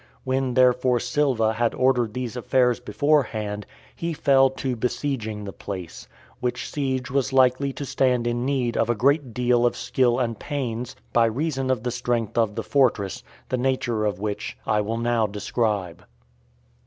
[0.23, 6.07] When therefore Silva had ordered these affairs beforehand, he fell to besieging the place;
[6.39, 10.39] which siege was likely to stand in need of a great deal of skill and
[10.39, 14.97] pains, by reason of the strength of the fortress, the nature of which I will
[14.97, 16.03] now describe.